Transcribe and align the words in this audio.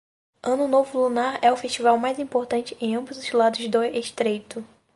Ano 0.41 0.67
Novo 0.67 0.99
Lunar 0.99 1.37
é 1.43 1.51
o 1.53 1.55
festival 1.55 1.95
mais 1.95 2.17
importante 2.17 2.75
em 2.81 2.95
ambos 2.95 3.19
os 3.19 3.31
lados 3.33 3.67
do 3.67 3.83
estreito 3.83 4.65